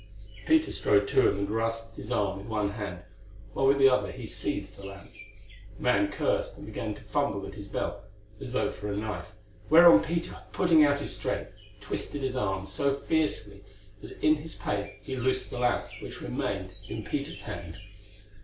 Peter 0.47 0.71
strode 0.71 1.07
to 1.07 1.29
him 1.29 1.37
and 1.37 1.47
grasped 1.47 1.95
his 1.95 2.11
arm 2.11 2.39
with 2.39 2.47
one 2.47 2.71
hand, 2.71 3.03
while 3.53 3.67
with 3.67 3.77
the 3.77 3.87
other 3.87 4.11
he 4.11 4.25
seized 4.25 4.75
the 4.75 4.83
lamp. 4.83 5.11
The 5.77 5.83
man 5.83 6.11
cursed, 6.11 6.57
and 6.57 6.65
began 6.65 6.95
to 6.95 7.03
fumble 7.03 7.45
at 7.45 7.53
his 7.53 7.67
belt, 7.67 8.05
as 8.39 8.51
though 8.51 8.71
for 8.71 8.91
a 8.91 8.97
knife, 8.97 9.33
whereon 9.69 10.01
Peter, 10.03 10.39
putting 10.53 10.83
out 10.83 11.01
his 11.01 11.15
strength, 11.15 11.53
twisted 11.81 12.23
his 12.23 12.35
arm 12.35 12.65
so 12.65 12.95
fiercely 12.95 13.63
that 14.01 14.19
in 14.25 14.33
his 14.37 14.55
pain 14.55 14.89
he 15.03 15.15
loosed 15.15 15.51
the 15.51 15.59
lamp, 15.59 15.85
which 16.01 16.19
remained 16.19 16.73
in 16.89 17.03
Peter's 17.03 17.43
hand. 17.43 17.77